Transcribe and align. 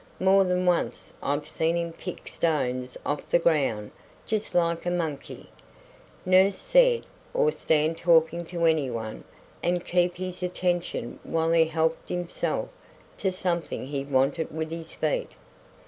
More 0.19 0.43
than 0.43 0.65
once 0.65 1.13
I've 1.21 1.47
seen 1.47 1.77
him 1.77 1.93
pick 1.93 2.27
stones 2.27 2.97
off 3.05 3.27
the 3.29 3.37
ground 3.37 3.91
just 4.25 4.55
like 4.55 4.83
a 4.83 4.89
monkey, 4.89 5.47
nurse 6.25 6.55
said 6.55 7.05
or 7.35 7.51
stand 7.51 7.99
talking 7.99 8.43
to 8.45 8.65
any 8.65 8.89
one 8.89 9.23
and 9.61 9.85
keep 9.85 10.15
his 10.15 10.41
attention 10.41 11.19
while 11.21 11.51
he 11.51 11.65
helped 11.65 12.09
himself 12.09 12.69
to 13.19 13.31
something 13.31 13.85
he 13.85 14.03
wanted 14.03 14.49
with 14.51 14.71
his 14.71 14.91
feet. 14.91 15.33